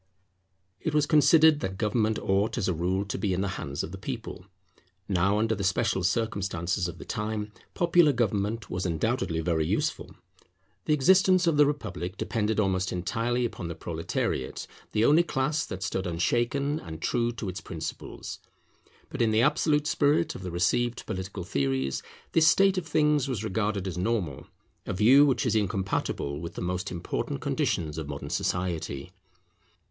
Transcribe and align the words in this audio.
It 0.79 0.95
was 0.95 1.05
considered 1.05 1.59
that 1.59 1.77
government 1.77 2.17
ought 2.17 2.57
as 2.57 2.67
a 2.67 2.73
rule 2.73 3.05
to 3.05 3.19
be 3.19 3.33
in 3.35 3.41
the 3.41 3.49
hands 3.59 3.83
of 3.83 3.91
the 3.91 3.99
people. 3.99 4.47
Now 5.07 5.37
under 5.37 5.53
the 5.53 5.63
special 5.63 6.01
circumstances 6.03 6.87
of 6.87 6.97
the 6.97 7.05
time 7.05 7.51
popular 7.75 8.11
government 8.11 8.67
was 8.67 8.83
undoubtedly 8.87 9.41
very 9.41 9.63
useful. 9.67 10.15
The 10.85 10.93
existence 10.95 11.45
of 11.45 11.55
the 11.57 11.67
republic 11.67 12.17
depended 12.17 12.59
almost 12.59 12.91
entirely 12.91 13.45
upon 13.45 13.67
the 13.67 13.75
proletariate, 13.75 14.65
the 14.91 15.05
only 15.05 15.21
class 15.21 15.67
that 15.67 15.83
stood 15.83 16.07
unshaken 16.07 16.79
and 16.79 16.99
true 16.99 17.31
to 17.33 17.47
its 17.47 17.61
principles. 17.61 18.39
But 19.11 19.21
in 19.21 19.29
the 19.29 19.43
absolute 19.43 19.85
spirit 19.85 20.33
of 20.33 20.41
the 20.41 20.49
received 20.49 21.05
political 21.05 21.43
theories, 21.43 22.01
this 22.31 22.47
state 22.47 22.79
of 22.79 22.87
things 22.87 23.27
was 23.27 23.43
regarded 23.43 23.87
as 23.87 23.99
normal, 23.99 24.47
a 24.87 24.93
view 24.93 25.27
which 25.27 25.45
is 25.45 25.53
incompatible 25.55 26.39
with 26.39 26.55
the 26.55 26.61
most 26.61 26.89
important 26.89 27.39
conditions 27.39 27.99
of 27.99 28.09
modern 28.09 28.31
society. 28.31 29.11